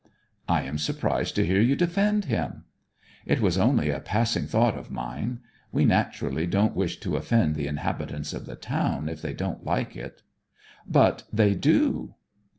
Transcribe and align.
'I 0.49 0.63
am 0.63 0.77
surprised 0.79 1.35
to 1.35 1.45
hear 1.45 1.61
you 1.61 1.75
defend 1.75 2.25
him!' 2.25 2.63
'It 3.27 3.39
was 3.39 3.59
only 3.59 3.91
a 3.91 3.99
passing 3.99 4.47
thought 4.47 4.75
of 4.75 4.89
mine. 4.89 5.41
We 5.71 5.85
naturally 5.85 6.47
don't 6.47 6.75
wish 6.75 6.99
to 7.01 7.17
offend 7.17 7.53
the 7.53 7.67
inhabitants 7.67 8.33
of 8.33 8.47
the 8.47 8.55
town 8.55 9.07
if 9.07 9.21
they 9.21 9.33
don't 9.35 9.63
like 9.63 9.95
it.' 9.95 10.23
'But 10.87 11.25
they 11.31 11.53
do.' 11.53 12.15